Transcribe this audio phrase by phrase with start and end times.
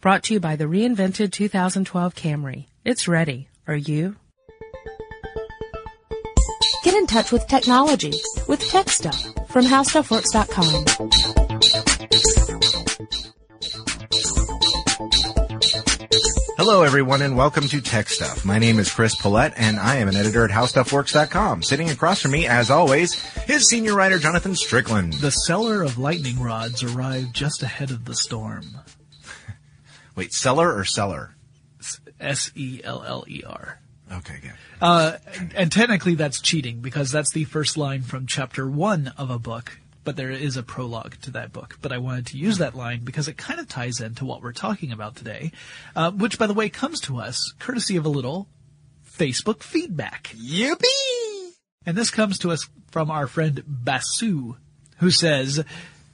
[0.00, 2.66] Brought to you by the reinvented 2012 Camry.
[2.84, 3.48] It's ready.
[3.66, 4.14] Are you?
[6.84, 8.12] Get in touch with technology
[8.46, 10.84] with Tech Stuff from HowStuffWorks.com.
[16.56, 18.44] Hello, everyone, and welcome to Tech Stuff.
[18.44, 21.64] My name is Chris Pollette, and I am an editor at HowStuffWorks.com.
[21.64, 25.14] Sitting across from me, as always, is senior writer Jonathan Strickland.
[25.14, 28.62] The seller of lightning rods arrived just ahead of the storm.
[30.18, 31.36] Wait, seller or seller?
[32.18, 33.78] S E L L E R.
[34.12, 34.52] Okay, good.
[34.80, 35.12] Uh,
[35.54, 39.78] and technically that's cheating because that's the first line from chapter one of a book,
[40.02, 41.78] but there is a prologue to that book.
[41.80, 44.52] But I wanted to use that line because it kind of ties into what we're
[44.52, 45.52] talking about today,
[45.94, 48.48] uh, which by the way comes to us courtesy of a little
[49.08, 50.34] Facebook feedback.
[50.36, 51.52] Yippee!
[51.86, 54.56] And this comes to us from our friend Basu,
[54.96, 55.64] who says,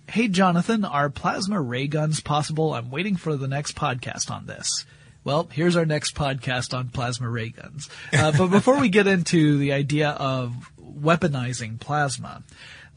[0.09, 2.75] Hey Jonathan, are plasma ray guns possible?
[2.75, 4.85] I'm waiting for the next podcast on this.
[5.25, 7.89] Well, here's our next podcast on plasma ray guns.
[8.13, 12.43] Uh, but before we get into the idea of weaponizing plasma,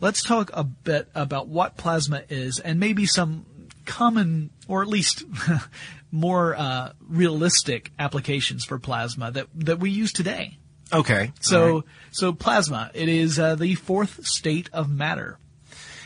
[0.01, 3.45] let's talk a bit about what plasma is and maybe some
[3.85, 5.23] common, or at least
[6.11, 10.57] more uh, realistic applications for plasma that that we use today.
[10.91, 11.31] Okay.
[11.39, 11.83] So, right.
[12.11, 15.39] so plasma, it is uh, the fourth state of matter.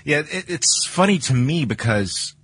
[0.04, 2.36] Yeah, it, it's funny to me because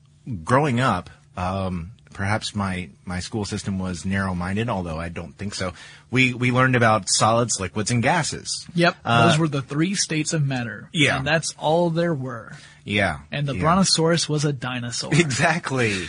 [0.44, 5.74] growing up, um, perhaps my, my school system was narrow-minded, although I don't think so.
[6.10, 8.66] We, we learned about solids, liquids, and gases.
[8.74, 8.96] Yep.
[9.06, 10.90] Uh, Those were the three states of matter.
[10.94, 11.18] Yeah.
[11.18, 12.54] And that's all there were.
[12.84, 13.20] Yeah.
[13.32, 13.62] And the yeah.
[13.62, 15.14] brontosaurus was a dinosaur.
[15.14, 16.08] Exactly.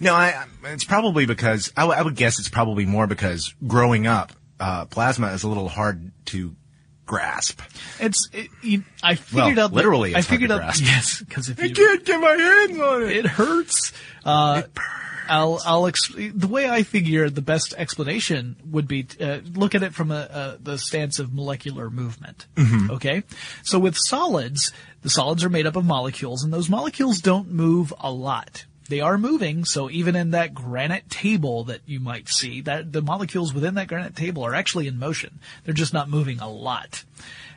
[0.00, 4.06] No, I, it's probably because, I, w- I would guess it's probably more because growing
[4.06, 6.56] up, uh, plasma is a little hard to
[7.06, 7.60] grasp.
[8.00, 9.70] It's, it, you, I figured Well, out.
[9.70, 10.60] that- literally I it's hard figured to out.
[10.62, 10.82] grasp.
[10.84, 11.74] Yes, because if you.
[11.74, 13.92] can't get my hands on It it hurts.
[14.24, 14.62] Uh,
[15.26, 19.82] I'll, I'll, ex- the way I figure the best explanation would be, uh, look at
[19.82, 22.46] it from a, uh, the stance of molecular movement.
[22.90, 23.22] Okay?
[23.62, 24.70] So with solids,
[25.00, 28.66] the solids are made up of molecules and those molecules don't move a lot.
[28.88, 33.00] They are moving, so even in that granite table that you might see, that the
[33.00, 35.40] molecules within that granite table are actually in motion.
[35.64, 37.04] They're just not moving a lot.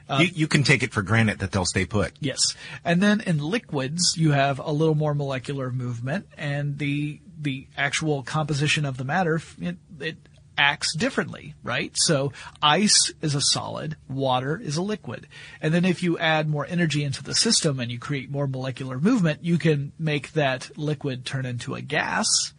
[0.10, 2.14] Uh, you, you can take it for granted that they'll stay put.
[2.22, 2.56] Yes.
[2.86, 8.24] And then in liquids, you have a little more molecular movement and the, the actual
[8.24, 10.16] composition of the matter, it, it
[10.57, 11.91] acts differently, right?
[11.95, 15.28] So ice is a solid, water is a liquid.
[15.62, 19.00] And then if you add more energy into the system and you create more molecular
[19.00, 22.53] movement, you can make that liquid turn into a gas.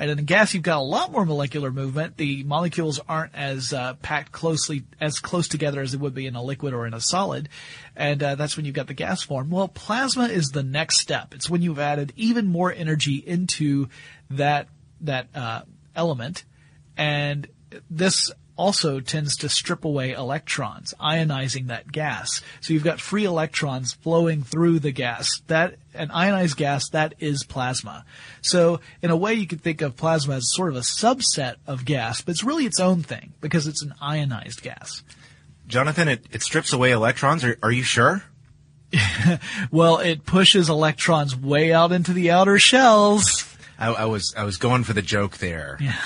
[0.00, 2.16] And in a gas, you've got a lot more molecular movement.
[2.18, 6.36] The molecules aren't as uh, packed closely, as close together as it would be in
[6.36, 7.48] a liquid or in a solid,
[7.96, 9.50] and uh, that's when you've got the gas form.
[9.50, 11.34] Well, plasma is the next step.
[11.34, 13.88] It's when you've added even more energy into
[14.30, 14.68] that
[15.00, 15.62] that uh,
[15.96, 16.44] element,
[16.98, 17.48] and
[17.88, 22.42] this also tends to strip away electrons, ionizing that gas.
[22.60, 25.40] So you've got free electrons flowing through the gas.
[25.46, 28.04] That an ionized gas that is plasma.
[28.42, 31.84] So in a way, you could think of plasma as sort of a subset of
[31.84, 35.04] gas, but it's really its own thing because it's an ionized gas.
[35.68, 37.44] Jonathan, it, it strips away electrons.
[37.44, 38.24] Are, are you sure?
[39.70, 43.44] Well, it pushes electrons way out into the outer shells.
[43.78, 45.76] I, I was I was going for the joke there.
[45.78, 46.00] Yeah.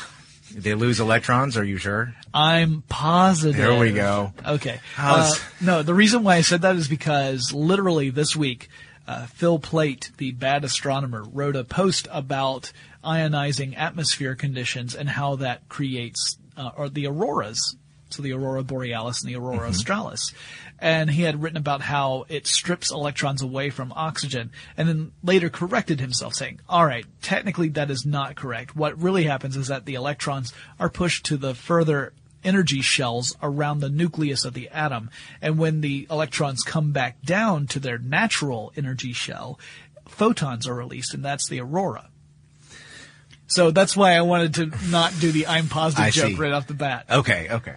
[0.54, 1.56] They lose electrons.
[1.56, 2.14] Are you sure?
[2.32, 3.56] I'm positive.
[3.56, 4.32] There we go.
[4.46, 4.80] Okay.
[4.98, 8.68] Uh, no, the reason why I said that is because literally this week,
[9.06, 12.72] uh, Phil Plait, the bad astronomer, wrote a post about
[13.04, 17.76] ionizing atmosphere conditions and how that creates, uh, or the auroras.
[18.12, 19.68] So the aurora borealis and the aurora mm-hmm.
[19.68, 20.32] australis.
[20.78, 25.48] And he had written about how it strips electrons away from oxygen and then later
[25.48, 28.74] corrected himself saying, all right, technically that is not correct.
[28.74, 32.12] What really happens is that the electrons are pushed to the further
[32.44, 35.10] energy shells around the nucleus of the atom.
[35.40, 39.58] And when the electrons come back down to their natural energy shell,
[40.06, 42.08] photons are released, and that's the aurora.
[43.46, 46.34] So that's why I wanted to not do the I'm positive I joke see.
[46.36, 47.06] right off the bat.
[47.10, 47.74] Okay, okay.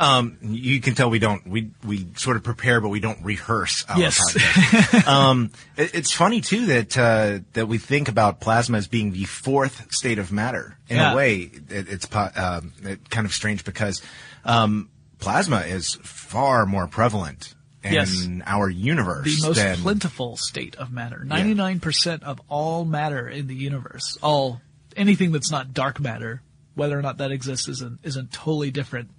[0.00, 3.84] Um, you can tell we don't we we sort of prepare, but we don't rehearse.
[3.88, 5.06] Our Yes.
[5.06, 9.24] um, it, it's funny too that uh, that we think about plasma as being the
[9.24, 10.76] fourth state of matter.
[10.88, 11.12] In Yeah.
[11.12, 14.00] a way, it, it's um, it, kind of strange because
[14.44, 18.26] um, plasma is far more prevalent in Yes.
[18.44, 19.40] our universe.
[19.40, 21.22] the most than, plentiful state of matter.
[21.24, 24.60] 99% of all matter in the universe, all
[24.96, 26.42] anything that's not dark matter,
[26.74, 29.10] whether or not that exists is a, is a totally different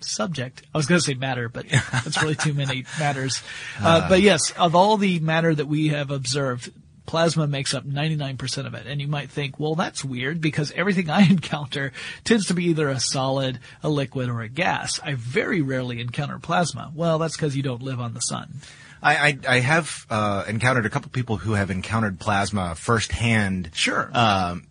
[0.00, 0.62] subject.
[0.74, 3.42] I was going to say matter, but that's really too many matters.
[3.80, 6.70] Uh, but yes, of all the matter that we have observed,
[7.08, 8.86] Plasma makes up 99% of it.
[8.86, 11.92] And you might think, well, that's weird because everything I encounter
[12.22, 15.00] tends to be either a solid, a liquid, or a gas.
[15.02, 16.92] I very rarely encounter plasma.
[16.94, 18.60] Well, that's because you don't live on the sun.
[19.02, 23.70] I, I, I have uh, encountered a couple people who have encountered plasma firsthand.
[23.72, 24.10] Sure.
[24.12, 24.66] Um,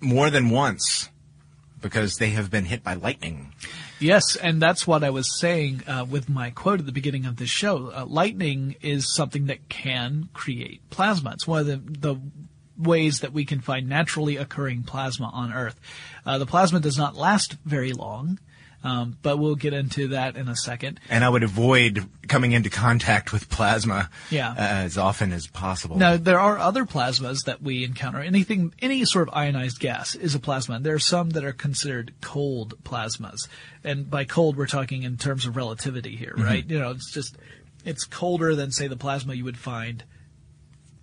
[0.00, 1.08] more than once
[1.80, 3.52] because they have been hit by lightning.
[3.98, 7.36] Yes, and that's what I was saying uh, with my quote at the beginning of
[7.36, 7.92] this show.
[7.94, 11.32] Uh, lightning is something that can create plasma.
[11.32, 12.20] It's one of the, the
[12.78, 15.78] ways that we can find naturally occurring plasma on Earth.
[16.24, 18.38] Uh, the plasma does not last very long.
[18.82, 21.00] Um, but we'll get into that in a second.
[21.10, 24.52] And I would avoid coming into contact with plasma Yeah.
[24.52, 25.98] uh, as often as possible.
[25.98, 28.20] Now, there are other plasmas that we encounter.
[28.20, 30.76] Anything, any sort of ionized gas is a plasma.
[30.76, 33.48] And there are some that are considered cold plasmas.
[33.84, 36.64] And by cold, we're talking in terms of relativity here, right?
[36.66, 37.36] You know, it's just,
[37.84, 40.04] it's colder than, say, the plasma you would find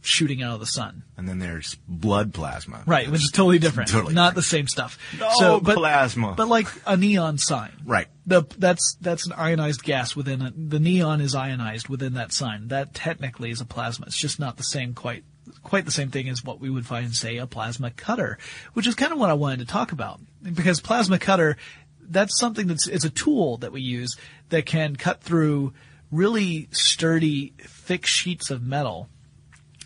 [0.02, 1.04] shooting out of the sun.
[1.18, 2.84] And then there's blood plasma.
[2.86, 3.90] Right, which is totally different.
[3.90, 4.98] Totally Not the same stuff.
[5.40, 6.34] No plasma.
[6.38, 7.72] But like a neon sign.
[7.86, 8.08] Right.
[8.26, 12.70] The, that's, that's an ionized gas within a, the neon is ionized within that sign.
[12.70, 14.08] That technically is a plasma.
[14.08, 15.24] It's just not the same quite,
[15.64, 18.38] quite the same thing as what we would find, say, a plasma cutter,
[18.74, 20.20] which is kind of what I wanted to talk about.
[20.42, 21.58] Because plasma cutter,
[22.02, 24.16] that's something that's, it's a tool that we use
[24.50, 25.74] that can cut through
[26.12, 29.10] really sturdy, thick sheets of metal.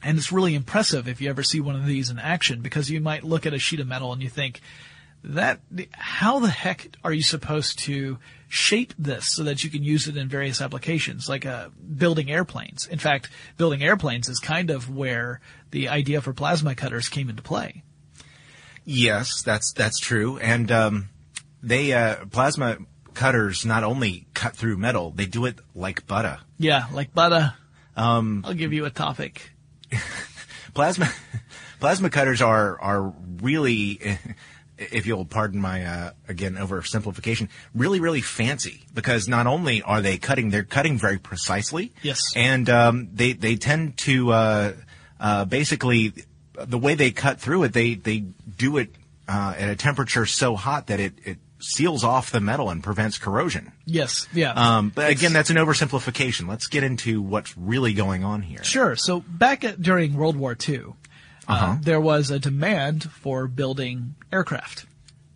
[0.04, 3.00] And it's really impressive if you ever see one of these in action because you
[3.00, 4.62] might look at a sheet of metal and you think,
[5.24, 5.60] that,
[5.92, 8.18] how the heck are you supposed to
[8.48, 12.88] shape this so that you can use it in various applications, like uh, building airplanes?
[12.88, 15.40] In fact, building airplanes is kind of where
[15.72, 17.84] the idea for plasma cutters came into play.
[18.84, 20.40] Yes, that's that's true.
[20.40, 21.10] And um,
[21.62, 22.78] they uh, plasma
[23.14, 26.40] cutters not only cut through metal, they do it like butter.
[26.58, 27.54] Yeah, like butter.
[27.96, 29.52] Um, I'll give you a topic.
[30.74, 31.10] Plasma
[31.80, 34.00] plasma cutters are are really
[34.78, 40.18] if you'll pardon my uh, again oversimplification, really really fancy because not only are they
[40.18, 41.94] cutting, they're cutting very precisely.
[42.02, 42.22] Yes.
[42.36, 44.74] and um, they they tend to uh,
[45.20, 46.14] uh, basically
[46.54, 48.90] the way they cut through it, they they do it
[49.28, 53.18] uh, at a temperature so hot that it it seals off the metal and prevents
[53.18, 53.72] corrosion.
[53.86, 54.52] Yes, yeah.
[54.54, 56.48] Um, but again, that's an oversimplification.
[56.48, 58.64] Let's get into what's really going on here.
[58.64, 58.96] Sure.
[58.96, 60.92] So back at, during World War II, uh,
[61.48, 61.78] Uh-huh.
[61.82, 64.86] there was a demand for building aircraft.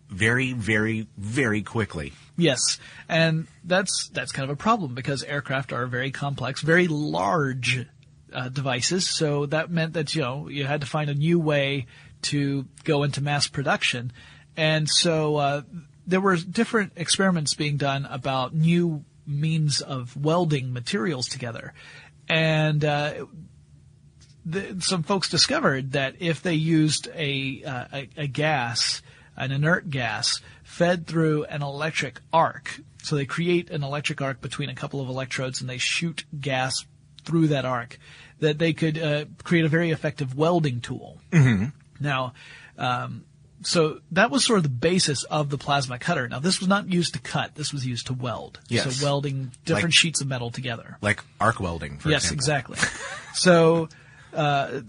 [0.08, 2.12] Very, very, very quickly.
[2.36, 2.78] Yes,
[3.08, 7.86] and that's that's kind of a problem because aircraft are very complex, very large
[8.32, 9.08] uh, devices.
[9.08, 11.86] So that meant that you know you had to find a new way
[12.22, 14.12] to go into mass production,
[14.56, 15.62] and so uh,
[16.06, 21.74] there were different experiments being done about new means of welding materials together,
[22.28, 23.26] and uh,
[24.46, 29.02] the, some folks discovered that if they used a, uh, a, a gas,
[29.36, 34.68] an inert gas, fed through an electric arc, so they create an electric arc between
[34.68, 36.86] a couple of electrodes and they shoot gas
[37.24, 37.98] through that arc,
[38.38, 41.18] that they could uh, create a very effective welding tool.
[41.32, 41.66] Mm-hmm.
[41.98, 42.34] Now,
[42.78, 43.24] um,
[43.66, 46.28] so that was sort of the basis of the plasma cutter.
[46.28, 48.60] Now, this was not used to cut; this was used to weld.
[48.68, 48.96] Yes.
[48.96, 50.98] So welding different Like- sheets of metal together.
[51.02, 52.12] Like arc welding, for example.
[52.12, 52.74] yes, example.
[52.74, 53.00] exactly.
[53.34, 53.88] so,
[54.32, 54.82] uh,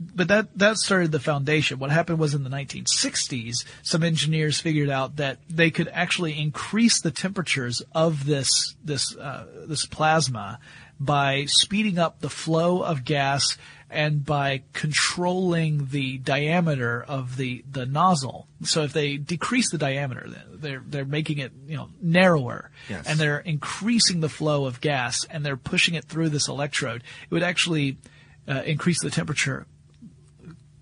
[0.00, 1.78] but that that started the foundation.
[1.78, 7.02] What happened was in the 1960s, some engineers figured out that they could actually increase
[7.02, 10.60] the temperatures of this this uh, this plasma
[10.98, 17.86] by speeding up the flow of gas and by controlling the diameter of the, the
[17.86, 18.48] nozzle.
[18.64, 23.06] So if they decrease the diameter, they're they're making it you know narrower, Yes.
[23.06, 27.02] and they're increasing the flow of gas and they're pushing it through this electrode.
[27.24, 27.98] It would actually
[28.48, 29.66] uh, increase the temperature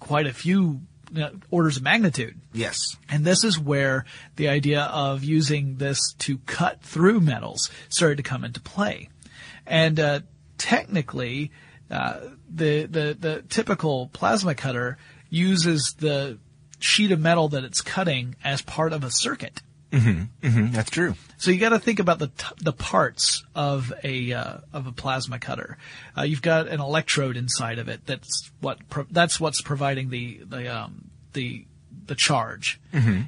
[0.00, 0.80] quite a few
[1.12, 2.40] you know, orders of magnitude.
[2.52, 2.78] Yes.
[3.08, 4.04] And this is where
[4.36, 9.08] the idea of using this to cut through metals started to come into play.
[9.66, 10.20] And uh,
[10.58, 11.50] technically,
[11.90, 14.96] uh, the, the the typical plasma cutter
[15.30, 16.38] uses the
[16.78, 19.62] sheet of metal that it's cutting as part of a circuit.
[19.92, 21.14] Mm, that's true.
[21.38, 24.92] So you got to think about the t- the parts of a uh, of a
[24.92, 25.78] plasma cutter.
[26.18, 28.04] Uh, you've got an electrode inside of it.
[28.04, 31.66] That's what pro- that's what's providing the the um, the
[32.06, 32.80] the charge.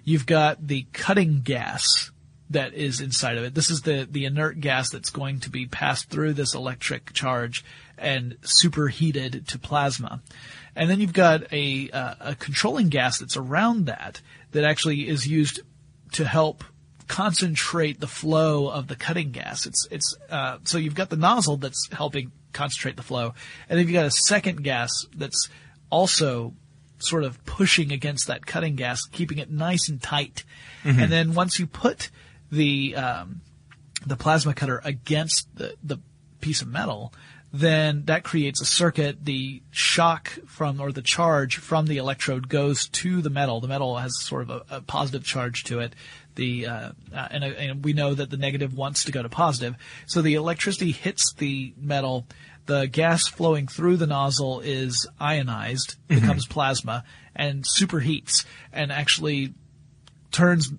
[0.04, 2.10] You've got the cutting gas
[2.50, 3.54] that is inside of it.
[3.54, 7.64] This is the the inert gas that's going to be passed through this electric charge
[7.98, 10.22] and superheated to plasma.
[10.74, 14.20] And then you've got a uh, a controlling gas that's around that
[14.52, 15.60] that actually is used
[16.12, 16.64] to help
[17.08, 19.66] concentrate the flow of the cutting gas.
[19.66, 23.34] It's it's uh, so you've got the nozzle that's helping concentrate the flow,
[23.68, 25.48] and then you've got a second gas that's
[25.90, 26.54] also
[26.98, 30.44] sort of pushing against that cutting gas, keeping it nice and tight.
[30.84, 32.10] And then once you put
[32.50, 33.40] the um,
[34.06, 35.98] the plasma cutter against the, the
[36.40, 37.12] piece of metal,
[37.60, 39.24] then that creates a circuit.
[39.24, 43.60] The shock from, or the charge from the electrode goes to the metal.
[43.60, 45.94] The metal has sort of a, a positive charge to it.
[46.34, 49.28] The, uh, uh, and, uh, and we know that the negative wants to go to
[49.28, 49.76] positive.
[50.06, 52.26] So the electricity hits the metal.
[52.66, 59.54] The gas flowing through the nozzle is ionized, becomes plasma, and superheats, and actually
[60.32, 60.72] turns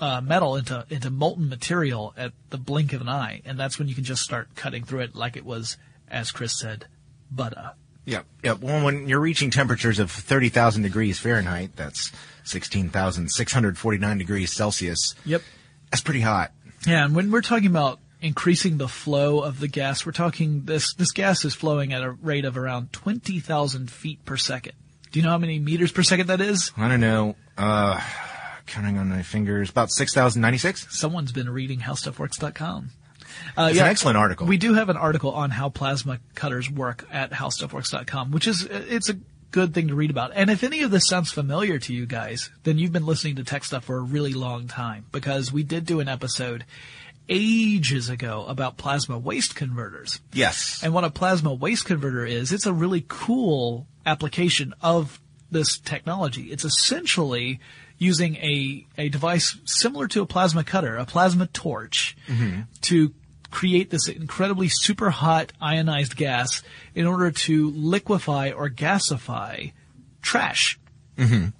[0.00, 3.88] uh, metal into into molten material at the blink of an eye, and that's when
[3.88, 5.76] you can just start cutting through it like it was,
[6.08, 6.86] as Chris said,
[7.30, 7.72] butter.
[8.06, 8.26] Yep.
[8.42, 8.60] Yep.
[8.60, 12.12] Well, when you're reaching temperatures of 30,000 degrees Fahrenheit, that's
[12.44, 15.14] 16,649 degrees Celsius.
[15.24, 15.42] Yep.
[15.90, 16.52] That's pretty hot.
[16.86, 20.92] Yeah, and when we're talking about increasing the flow of the gas, we're talking this
[20.94, 24.74] this gas is flowing at a rate of around twenty thousand feet per second.
[25.10, 26.72] Do you know how many meters per second that is?
[26.76, 27.36] I don't know.
[27.56, 28.00] Uh,
[28.66, 30.88] counting on my fingers, about 6,096.
[30.90, 32.90] Someone's been reading HowStuffWorks.com.
[33.56, 34.46] Uh, It's an excellent article.
[34.46, 39.08] We do have an article on how plasma cutters work at HowStuffWorks.com, which is it's
[39.08, 39.16] a
[39.50, 40.32] good thing to read about.
[40.34, 43.44] And if any of this sounds familiar to you guys, then you've been listening to
[43.44, 46.64] tech stuff for a really long time because we did do an episode
[47.28, 50.20] ages ago about plasma waste converters.
[50.32, 50.80] Yes.
[50.82, 56.50] And what a plasma waste converter is, it's a really cool application of this technology.
[56.52, 57.60] It's essentially
[57.96, 62.16] using a, a device similar to a plasma cutter, a plasma torch,
[62.82, 63.14] to
[63.54, 66.62] create this incredibly super hot ionized gas
[66.94, 69.72] in order to liquefy or gasify
[70.20, 70.78] trash.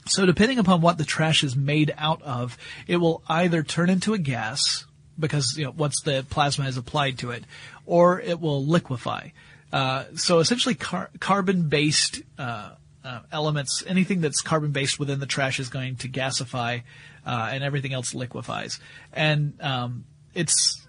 [0.07, 2.59] So depending upon what the trash is made out of,
[2.89, 4.85] it will either turn into a gas
[5.17, 7.45] because you know once the plasma is applied to it,
[7.87, 9.29] or it will liquefy.
[9.73, 12.71] Uh, so essentially, car- carbon-based uh,
[13.05, 16.83] uh, elements, anything that's carbon-based within the trash is going to gasify,
[17.25, 18.81] uh, and everything else liquefies.
[19.13, 20.85] And um, it's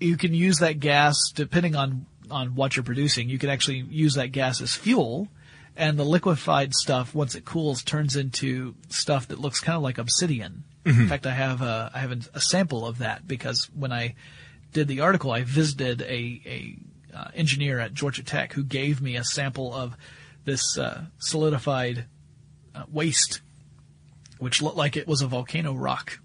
[0.00, 3.28] you can use that gas depending on on what you're producing.
[3.28, 5.28] You can actually use that gas as fuel,
[5.76, 9.98] and the liquefied stuff once it cools turns into stuff that looks kind of like
[9.98, 10.64] obsidian.
[10.84, 14.14] In fact, I have a, I have a, a sample of that because when I
[14.72, 16.76] did the article, I visited a a
[17.14, 19.96] uh, engineer at Georgia Tech who gave me a sample of
[20.44, 22.06] this uh, solidified
[22.74, 23.40] uh, waste,
[24.38, 26.20] which looked like it was a volcano rock.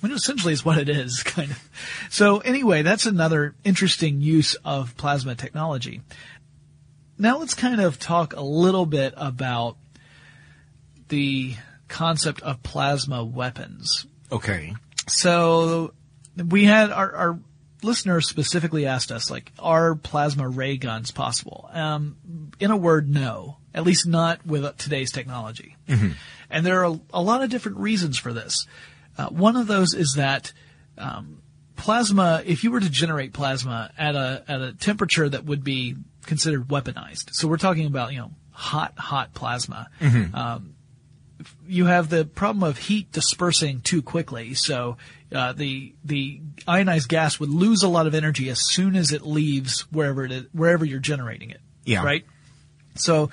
[0.00, 1.70] Which essentially is what it is, kind of.
[2.10, 6.02] So anyway, that's another interesting use of plasma technology.
[7.18, 9.76] Now let's kind of talk a little bit about
[11.08, 11.54] the
[11.88, 14.06] concept of plasma weapons.
[14.30, 14.74] Okay.
[15.08, 15.92] So
[16.36, 17.38] we had our, our
[17.82, 21.70] listeners specifically asked us, like, are plasma ray guns possible?
[21.72, 22.16] Um,
[22.58, 23.58] in a word, no.
[23.74, 25.76] At least not with today's technology.
[26.50, 28.66] And there are a lot of different reasons for this.
[29.18, 30.52] Uh, one of those is that
[30.98, 31.42] um,
[31.76, 35.96] plasma, if you were to generate plasma at a at a temperature that would be
[36.24, 39.88] considered weaponized, so we're talking about you know hot hot plasma.
[40.34, 40.74] Um,
[41.68, 44.96] you have the problem of heat dispersing too quickly, so
[45.32, 49.22] uh, the the ionized gas would lose a lot of energy as soon as it
[49.22, 51.60] leaves wherever it is, wherever you're generating it.
[51.84, 52.02] Yeah.
[52.02, 52.24] Right.
[52.94, 53.30] So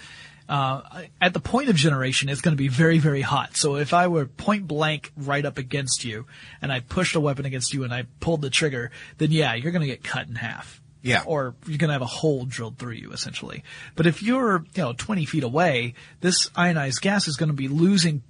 [0.50, 0.82] uh,
[1.22, 3.56] at the point of generation, it's going to be very, very hot.
[3.56, 6.26] So if I were point blank right up against you
[6.62, 9.72] and I pushed a weapon against you and I pulled the trigger, then yeah, you're
[9.72, 10.82] going to get cut in half.
[11.02, 11.24] Yeah.
[11.26, 13.64] Or you're going to have a hole drilled through you, essentially.
[13.96, 17.68] But if you're, you know, 20 feet away, this ionized gas is going to be
[17.68, 18.24] losing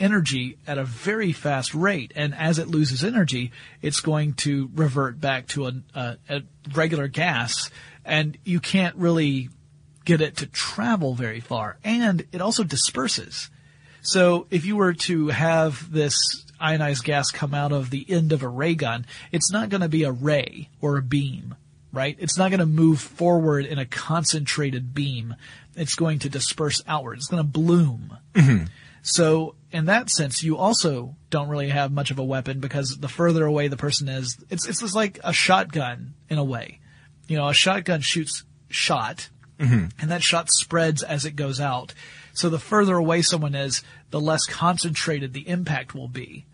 [0.00, 2.12] energy at a very fast rate.
[2.16, 6.42] And as it loses energy, it's going to revert back to a, a, a
[6.74, 7.70] regular gas.
[8.04, 9.50] And you can't really
[10.06, 11.76] get it to travel very far.
[11.84, 13.50] And it also disperses.
[14.00, 16.16] So if you were to have this
[16.58, 19.88] ionized gas come out of the end of a ray gun, it's not going to
[19.88, 21.56] be a ray or a beam,
[21.92, 22.16] right?
[22.18, 25.34] It's not going to move forward in a concentrated beam.
[25.74, 27.18] It's going to disperse outward.
[27.18, 28.16] It's going to bloom.
[28.32, 28.66] Mm-hmm.
[29.02, 33.08] So in that sense, you also don't really have much of a weapon because the
[33.08, 36.80] further away the person is, it's it's just like a shotgun in a way.
[37.28, 41.94] You know, a shotgun shoots shot, and that shot spreads as it goes out.
[42.34, 46.44] So the further away someone is, the less concentrated the impact will be.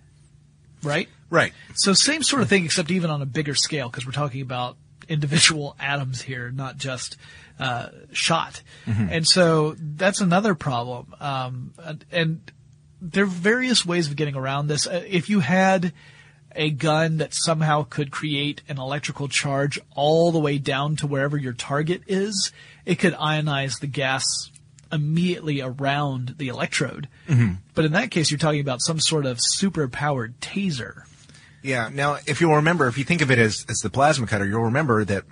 [0.82, 1.08] Right?
[1.30, 1.52] Right.
[1.74, 4.76] So same sort of thing, except even on a bigger scale, because we're talking about
[5.08, 7.16] individual atoms here, not just
[7.58, 8.62] uh, shot.
[8.86, 11.14] And so that's another problem.
[11.20, 12.52] Um, and, and
[13.00, 14.86] there are various ways of getting around this.
[14.86, 15.92] Uh, If you had
[16.54, 21.36] a gun that somehow could create an electrical charge all the way down to wherever
[21.36, 22.52] your target is,
[22.84, 24.24] it could ionize the gas
[24.90, 27.08] immediately around the electrode.
[27.28, 27.54] Mm-hmm.
[27.74, 31.02] But in that case, you're talking about some sort of super powered taser.
[31.62, 31.88] Yeah.
[31.92, 34.64] Now, if you'll remember, if you think of it as, as the plasma cutter, you'll
[34.64, 35.24] remember that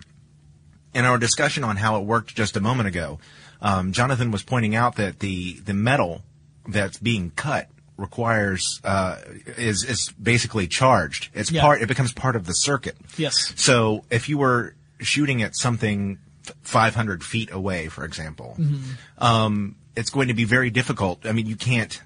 [0.94, 3.18] in our discussion on how it worked just a moment ago,
[3.60, 6.22] um, Jonathan was pointing out that the, the metal
[6.66, 7.68] that's being cut
[8.00, 9.16] requires uh,
[9.56, 11.28] is is basically charged.
[11.34, 11.60] It's Yeah.
[11.62, 11.82] part.
[11.82, 12.96] It becomes part of the circuit.
[13.16, 13.52] Yes.
[13.56, 16.18] So if you were shooting at something
[16.62, 19.22] 500 feet away, for example, Mm-hmm.
[19.24, 21.26] um, it's going to be very difficult.
[21.26, 22.00] I mean, you can't.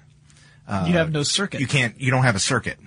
[0.67, 1.57] you have no circuit.
[1.57, 1.99] Uh, You can't.
[2.01, 2.77] You don't have a circuit.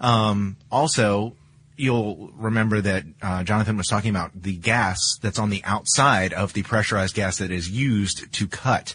[0.00, 1.34] Um, also,
[1.76, 6.52] you'll remember that uh, Jonathan was talking about the gas that's on the outside of
[6.52, 8.94] the pressurized gas that is used to cut.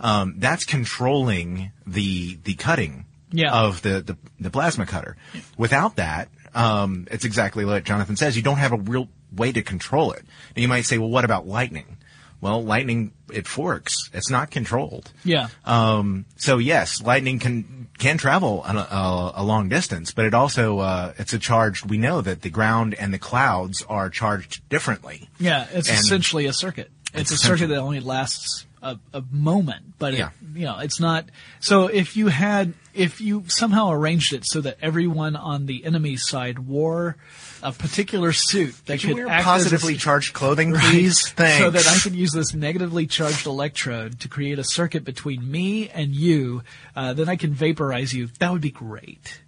[0.00, 3.52] Um, that's controlling the the cutting Yeah.
[3.52, 5.16] of the, the the plasma cutter.
[5.56, 8.36] Without that, um, it's exactly like Jonathan says.
[8.36, 10.24] You don't have a real way to control it.
[10.56, 11.96] Now you might say, well, what about lightning?
[12.40, 14.10] Well, lightning it forks.
[14.12, 15.10] It's not controlled.
[15.24, 15.48] Yeah.
[15.64, 20.78] Um, so yes, lightning can can travel a, a, a long distance, but it also
[20.80, 21.88] uh, it's a charged.
[21.88, 25.30] We know that the ground and the clouds are charged differently.
[25.40, 26.90] Yeah, it's And- essentially a circuit.
[27.14, 30.30] It's, It's a circuit that only lasts a, a moment, but it, Yeah.
[30.54, 31.24] you know, it's not.
[31.60, 36.16] So if you had, if you somehow arranged it so that everyone on the enemy
[36.16, 37.16] side wore
[37.62, 40.84] a particular suit that Could you could positively as charged clothing, Right?
[40.90, 41.28] please?
[41.30, 41.58] Thanks.
[41.58, 45.88] So that I could use this negatively charged electrode to create a circuit between me
[45.88, 46.62] and you,
[46.94, 48.28] uh, then I can vaporize you.
[48.38, 49.40] That would be great.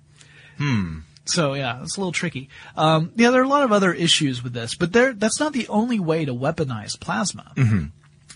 [0.57, 1.01] Hmm.
[1.27, 2.49] So yeah, it's a little tricky.
[2.75, 5.53] Um, yeah, there are a lot of other issues with this, but there, that's not
[5.53, 7.53] the only way to weaponize plasma.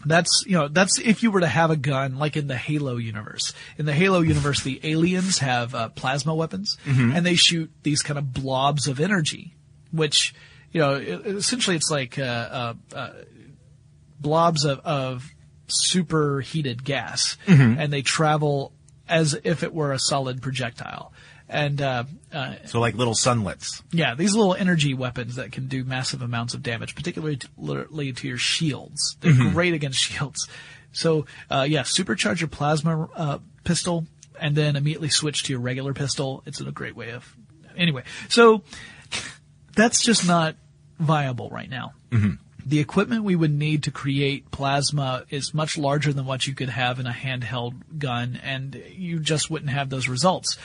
[0.04, 2.96] That's you know that's if you were to have a gun like in the Halo
[2.96, 3.52] universe.
[3.78, 6.76] In the Halo universe, the aliens have uh, plasma weapons,
[7.12, 9.54] and they shoot these kind of blobs of energy,
[9.92, 10.34] which
[10.72, 13.10] you know essentially it's like uh, uh, uh,
[14.20, 15.28] blobs of, of
[15.68, 17.36] superheated gas,
[17.78, 18.72] and they travel
[19.08, 21.11] as if it were a solid projectile.
[21.52, 23.82] And uh, uh, so like little sunlets.
[23.92, 28.12] yeah, these little energy weapons that can do massive amounts of damage, particularly to, literally
[28.14, 29.18] to your shields.
[29.20, 30.48] They're great against shields.
[30.92, 34.06] So, uh, yeah, supercharge your plasma uh, pistol
[34.40, 36.42] and then immediately switch to your regular pistol.
[36.46, 37.36] It's a great way of.
[37.76, 38.62] Anyway, so
[39.76, 40.56] that's just not
[40.98, 41.92] viable right now.
[42.64, 46.68] The equipment we would need to create plasma is much larger than what you could
[46.68, 50.58] have in a handheld gun, and you just wouldn't have those results.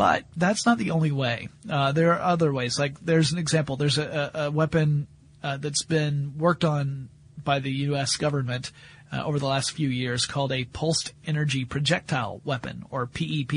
[0.00, 1.50] But that's not the only way.
[1.68, 2.78] Uh, there are other ways.
[2.78, 3.76] Like there's an example.
[3.76, 5.08] There's a, a, weapon
[5.42, 7.10] uh, that's been worked on
[7.44, 8.16] by the U.S.
[8.16, 8.72] government
[9.12, 13.52] uh, over the last few years called a pulsed energy projectile weapon, or PEP.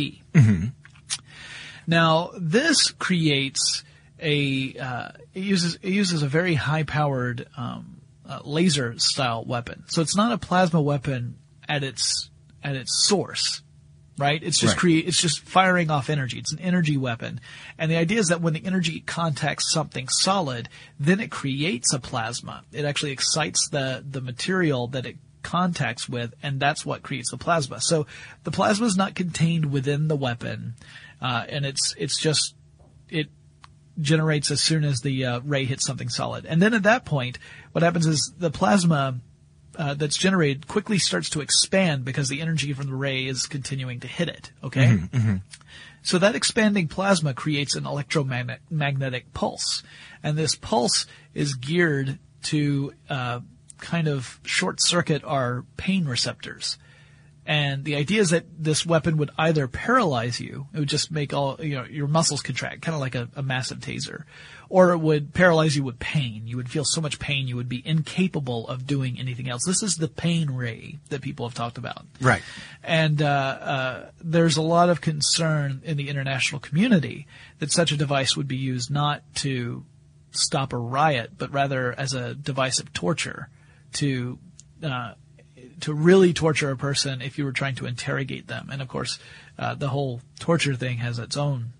[1.87, 3.85] Now, this creates
[4.19, 9.85] a uh, it uses it uses a very high powered um, uh, laser style weapon.
[9.87, 11.37] So it's not a plasma weapon
[11.69, 12.29] at its
[12.61, 13.61] at its source,
[14.17, 14.41] right?
[14.43, 14.79] It's just Right.
[14.79, 16.37] create it's just firing off energy.
[16.37, 17.39] It's an energy weapon,
[17.77, 21.99] and the idea is that when the energy contacts something solid, then it creates a
[21.99, 22.63] plasma.
[22.71, 27.37] It actually excites the the material that it contacts with, and that's what creates the
[27.37, 27.81] plasma.
[27.81, 28.07] So
[28.43, 30.75] the plasma is not contained within the weapon,
[31.21, 32.55] uh, and it's it's just
[33.09, 33.27] it
[33.99, 36.45] generates as soon as the uh, ray hits something solid.
[36.45, 37.37] And then at that point,
[37.73, 39.19] what happens is the plasma
[39.77, 43.99] uh, that's generated quickly starts to expand because the energy from the ray is continuing
[44.01, 44.51] to hit it.
[44.63, 44.99] Okay.
[46.03, 49.83] So that expanding plasma creates an electromagnetic pulse,
[50.21, 53.39] and this pulse is geared to uh,
[53.77, 56.77] kind of short circuit our pain receptors.
[57.45, 61.33] And the idea is that this weapon would either paralyze you, it would just make
[61.33, 64.23] all, you know, your muscles contract, kind of like a, a massive taser,
[64.73, 66.47] or it would paralyze you with pain.
[66.47, 69.63] You would feel so much pain you would be incapable of doing anything else.
[69.67, 72.07] This is the pain ray that people have talked about.
[72.19, 72.41] Right.
[72.83, 77.27] And uh, uh, there's a lot of concern in the international community
[77.59, 79.85] that such a device would be used not to
[80.31, 83.49] stop a riot, but rather as a device of torture
[83.93, 84.39] to
[84.81, 85.13] uh,
[85.81, 88.69] to really torture a person if you were trying to interrogate them.
[88.71, 89.19] And of course,
[89.59, 91.73] uh, the whole torture thing has its own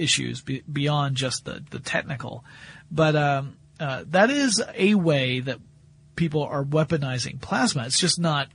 [0.00, 2.44] issues be- beyond just the, the technical.
[2.90, 5.58] But um, uh, that is a way that
[6.16, 7.84] people are weaponizing plasma.
[7.86, 8.48] It's just not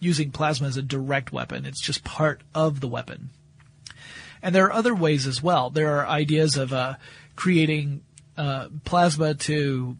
[0.00, 1.64] using plasma as a direct weapon.
[1.64, 3.30] It's just part of the weapon.
[4.42, 5.70] And there are other ways as well.
[5.70, 6.94] There are ideas of uh,
[7.34, 8.02] creating
[8.36, 9.96] uh, plasma to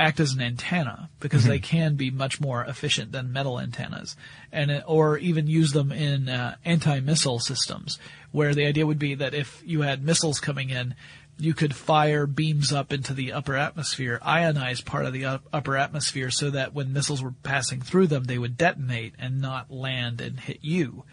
[0.00, 4.16] act as an antenna because they can be much more efficient than metal antennas,
[4.50, 7.98] and uh, or even use them in uh, anti-missile systems,
[8.32, 10.94] where the idea would be that if you had missiles coming in,
[11.38, 15.76] you could fire beams up into the upper atmosphere, ionize part of the up, upper
[15.76, 20.20] atmosphere so that when missiles were passing through them, they would detonate and not land
[20.20, 21.04] and hit you.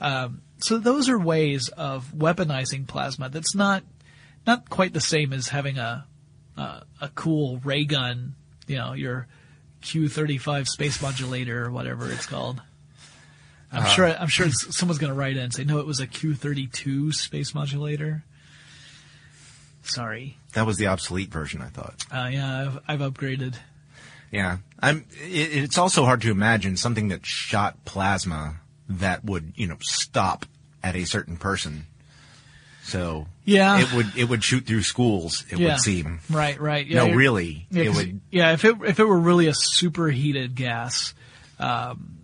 [0.00, 3.28] Um, so those are ways of weaponizing plasma.
[3.28, 3.82] That's not
[4.46, 6.06] not quite the same as having a
[6.60, 8.34] a, a cool ray gun,
[8.66, 9.26] you know, your
[9.82, 12.60] Q35 space modulator or whatever it's called.
[13.72, 16.06] I'm sure I'm sure someone's going to write in and say no, it was a
[16.06, 18.24] Q32 space modulator.
[19.82, 20.36] Sorry.
[20.54, 22.04] That was the obsolete version, I thought.
[22.12, 23.54] Uh, yeah, I've, I've upgraded.
[24.32, 25.06] Yeah, I'm.
[25.22, 28.56] It, it's also hard to imagine something that shot plasma
[28.88, 30.46] that would, you know, stop
[30.82, 31.86] at a certain person.
[32.90, 33.80] So Yeah.
[33.80, 35.44] it would it would shoot through schools.
[35.50, 35.68] It yeah.
[35.72, 36.20] would seem.
[36.28, 36.86] Right, right.
[36.86, 38.20] Yeah, no, really, Yeah, it would.
[38.30, 41.14] yeah, if it if it were really a superheated gas,
[41.58, 42.18] um,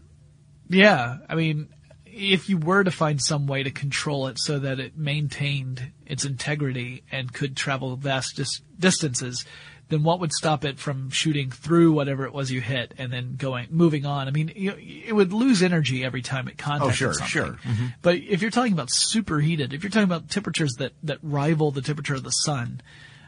[0.68, 1.68] yeah, I mean,
[2.04, 6.24] if you were to find some way to control it so that it maintained its
[6.24, 9.44] integrity and could travel vast dis- distances,
[9.88, 13.36] then what would stop it from shooting through whatever it was you hit and then
[13.36, 14.26] going moving on?
[14.26, 14.74] I mean, you,
[15.06, 17.28] it would lose energy every time it contacted Oh, sure, something.
[17.28, 17.52] sure.
[17.64, 17.86] Mm-hmm.
[18.02, 21.82] But if you're talking about superheated, if you're talking about temperatures that that rival the
[21.82, 22.80] temperature of the sun,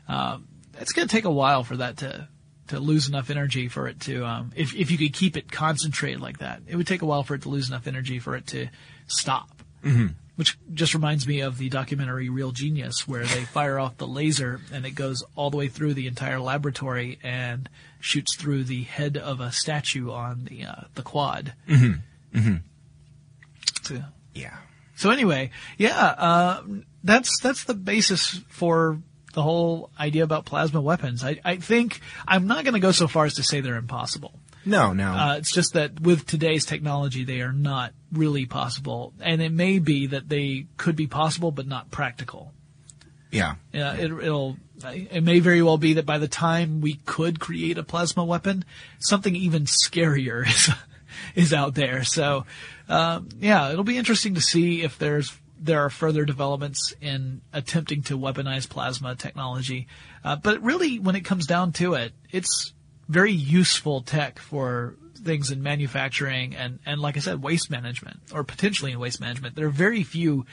[0.09, 0.49] um,
[0.81, 2.29] it's going to take a while for that to
[2.68, 6.21] to lose enough energy for it to um, if if you could keep it concentrated
[6.21, 8.47] like that, it would take a while for it to lose enough energy for it
[8.49, 8.68] to
[9.07, 9.62] stop.
[9.85, 10.09] Mm-hmm.
[10.38, 14.61] Which just reminds me of the documentary Real Genius, where they fire off the laser
[14.72, 19.16] and it goes all the way through the entire laboratory and shoots through the head
[19.16, 21.55] of a statue on the uh, the quad.
[21.68, 22.38] Mm-hmm.
[22.38, 22.57] Mm-hmm.
[23.83, 24.57] So, Yeah.
[24.94, 26.62] so anyway, yeah, uh,
[27.03, 29.03] that's that's the basis for
[29.35, 31.24] the whole idea about plasma weapons.
[31.24, 34.38] I, I think I'm not going to go so far as to say they're impossible.
[34.68, 35.12] No, no.
[35.12, 39.78] Uh, it's just that with today's technology, they are not really possible, and it may
[39.78, 42.52] be that they could be possible but not practical.
[43.31, 43.54] yeah.
[43.72, 44.57] Yeah, it, it'll.
[44.85, 48.64] It may very well be that by the time we could create a plasma weapon,
[49.00, 50.70] something even scarier is
[51.35, 52.04] is out there.
[52.04, 52.44] So,
[52.88, 58.02] um, yeah, it'll be interesting to see if there's there are further developments in attempting
[58.02, 59.88] to weaponize plasma technology.
[60.22, 62.72] Uh, but really, when it comes down to it, it's
[63.09, 68.44] very useful tech for things in manufacturing and, and like I said, waste management or
[68.44, 69.57] potentially in waste management.
[69.57, 70.47] There are very few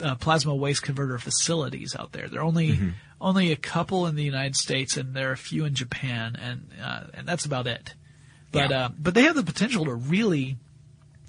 [0.00, 2.28] uh, plasma waste converter facilities out there.
[2.28, 2.78] There are only
[3.20, 6.70] only a couple in the United States, and there are a few in Japan, and
[6.82, 7.94] uh, and that's about it.
[8.50, 8.84] But Yeah.
[8.84, 10.56] uh, but they have the potential to really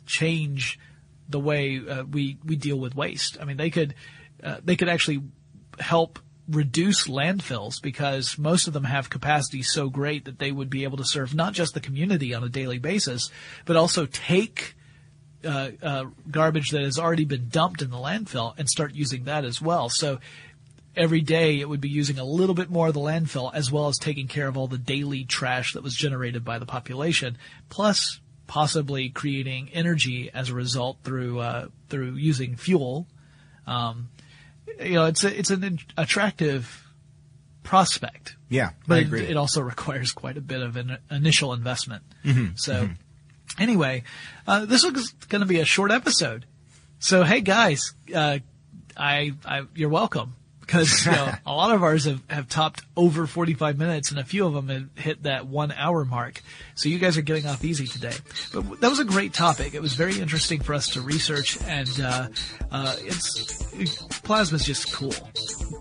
[0.05, 0.79] change
[1.27, 3.37] the way uh, we we deal with waste.
[3.41, 3.93] I mean, they could
[4.41, 5.21] uh, they could actually
[5.79, 6.19] help
[6.51, 10.97] reduce landfills because most of them have capacity so great that they would be able
[10.97, 13.31] to serve not just the community on a daily basis,
[13.65, 14.75] but also take
[15.43, 19.45] uh, uh, garbage that has already been dumped in the landfill and start using that
[19.45, 19.89] as well.
[19.89, 20.19] So
[20.95, 23.87] every day it would be using a little bit more of the landfill as well
[23.87, 27.37] as taking care of all the daily trash that was generated by the population,
[27.69, 33.07] plus possibly creating energy as a result through uh, through using fuel.
[33.65, 34.09] Um,
[34.79, 36.87] you know, it's a, it's an attractive
[37.63, 38.71] prospect Yeah.
[38.87, 42.03] but it, it also requires quite a bit of an initial investment.
[42.55, 42.89] So,
[43.59, 44.03] anyway,
[44.47, 46.45] uh, this was going to be a short episode.
[46.99, 48.39] So, hey guys, uh,
[48.97, 50.35] I, I, you're welcome
[50.71, 54.23] because you know, a lot of ours have, have topped over 45 minutes, and a
[54.23, 56.41] few of them have hit that one hour mark.
[56.75, 58.13] So you guys are getting off easy today.
[58.53, 59.73] But that was a great topic.
[59.73, 62.27] It was very interesting for us to research, and uh,
[62.71, 63.89] uh, it's it,
[64.23, 65.13] plasma's just cool.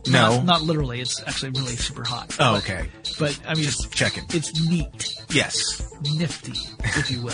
[0.09, 0.37] No.
[0.39, 1.01] not, not literally.
[1.01, 2.37] It's actually really super hot.
[2.41, 2.89] oh, But- okay.
[3.19, 4.25] but I mean, Just checking.
[4.31, 5.87] It's neat, Yes.
[6.17, 7.33] nifty, if you will.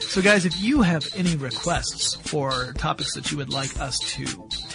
[0.00, 4.24] so, guys, if you have any requests for topics that you would like us to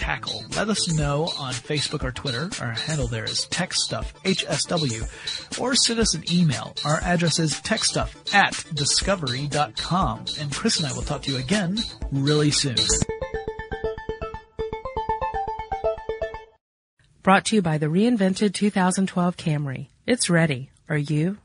[0.02, 2.50] tackle, let us know on Facebook or Twitter.
[2.60, 6.74] Our handle there is TechStuffHSW, or send us an email.
[6.84, 10.24] Our address is techstuff at discovery.com.
[10.40, 11.78] And Chris and I will talk to you again
[12.10, 12.76] really soon.
[17.22, 19.86] Brought to you by the reinvented 2012 Camry.
[20.04, 20.70] It's ready.
[20.88, 21.38] Are you?